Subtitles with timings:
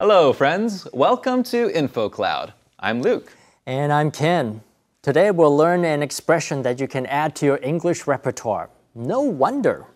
[0.00, 0.88] Hello, friends.
[0.92, 2.52] Welcome to InfoCloud.
[2.80, 3.32] I'm Luke.
[3.64, 4.60] And I'm Ken.
[5.02, 8.70] Today we'll learn an expression that you can add to your English repertoire.
[8.96, 9.86] No wonder.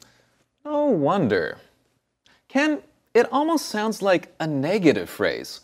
[0.64, 1.59] No wonder.
[2.46, 2.81] Ken,
[3.13, 5.63] it almost sounds like a negative phrase.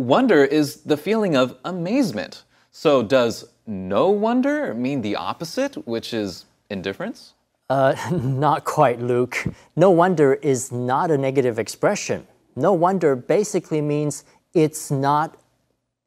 [0.00, 2.42] Wonder is the feeling of amazement.
[2.72, 7.34] So, does no wonder mean the opposite, which is indifference?
[7.68, 9.44] Uh, not quite, Luke.
[9.76, 12.26] No wonder is not a negative expression.
[12.56, 15.38] No wonder basically means it's not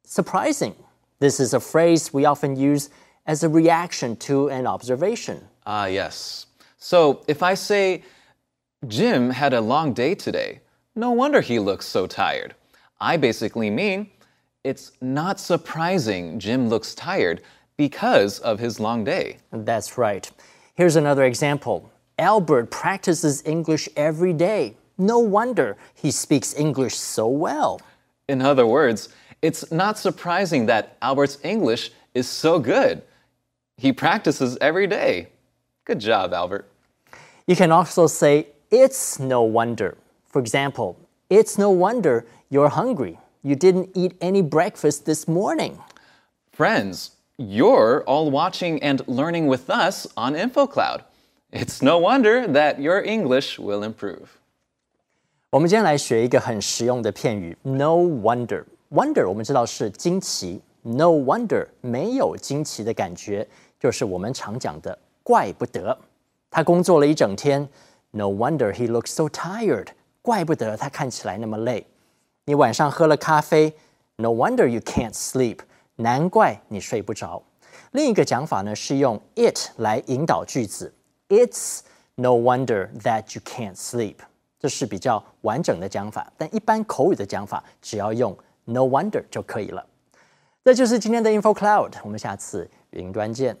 [0.04, 0.74] surprising.
[1.18, 2.90] This is a phrase we often use
[3.26, 5.42] as a reaction to an observation.
[5.66, 6.46] Ah, yes.
[6.76, 8.02] So if I say,
[8.86, 10.60] Jim had a long day today,
[10.94, 12.54] no wonder he looks so tired.
[13.00, 14.10] I basically mean,
[14.62, 17.42] it's not surprising Jim looks tired
[17.76, 19.38] because of his long day.
[19.50, 20.30] That's right.
[20.74, 24.76] Here's another example Albert practices English every day.
[24.96, 27.80] No wonder he speaks English so well.
[28.28, 29.08] In other words,
[29.42, 33.02] it's not surprising that Albert's English is so good.
[33.76, 35.28] He practices every day.
[35.84, 36.68] Good job, Albert.
[37.46, 39.98] You can also say, it's no wonder.
[40.26, 40.96] For example,
[41.28, 43.18] it's no wonder you're hungry.
[43.42, 45.78] You didn't eat any breakfast this morning.
[46.52, 51.02] Friends, you're all watching and learning with us on InfoCloud.
[51.52, 54.38] It's no wonder that your English will improve.
[55.53, 63.47] 我们今天来学一个很实用的片语，no wonder。wonder 我们知道是惊奇，no wonder 没有惊奇的感觉，
[63.79, 65.97] 就是我们常讲的怪不得。
[66.51, 67.67] 他工作了一整天，
[68.11, 69.87] no wonder he looks so tired。
[70.21, 71.83] 怪不得他看起来那么累。
[72.45, 73.73] 你晚上喝了咖啡，
[74.17, 75.57] no wonder you can't sleep。
[75.95, 77.41] 难怪你睡不着。
[77.93, 80.93] 另一个讲法呢是用 it 来引导句子，
[81.27, 81.79] It's
[82.13, 84.17] no wonder that you can't sleep。
[84.64, 88.34] 这是比较完整的讲法，但一般口语的讲法只要用
[88.64, 89.86] no wonder 就可以了。
[90.64, 93.54] 这就是今天的 Info Cloud，我们下次云端见。